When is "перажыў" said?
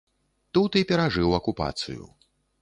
0.93-1.37